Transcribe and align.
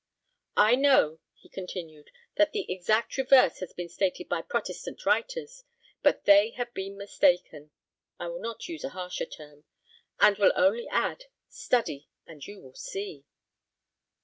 I 0.57 0.73
know," 0.73 1.19
he 1.35 1.47
continued, 1.47 2.09
"that 2.35 2.53
the 2.53 2.65
exact 2.73 3.17
reverse 3.17 3.59
has 3.59 3.71
been 3.71 3.87
stated 3.87 4.27
by 4.27 4.41
Protestant 4.41 5.05
writers, 5.05 5.63
but 6.01 6.25
they 6.25 6.49
have 6.57 6.73
been 6.73 6.97
mistaken 6.97 7.69
I 8.19 8.27
will 8.29 8.39
not 8.41 8.67
use 8.67 8.83
a 8.83 8.89
harsher 8.97 9.27
term 9.27 9.63
and 10.19 10.39
will 10.39 10.53
only 10.55 10.87
add, 10.87 11.25
study, 11.49 12.09
and 12.25 12.43
you 12.43 12.61
will 12.61 12.73
see." 12.73 13.25